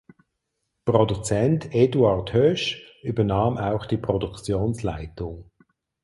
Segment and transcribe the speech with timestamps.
[0.83, 5.51] Produzent Eduard Hoesch übernahm auch die Produktionsleitung.